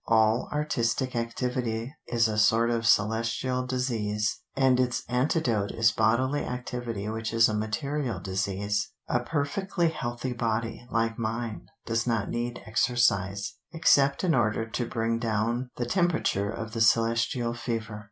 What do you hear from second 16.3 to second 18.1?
of the celestial fever.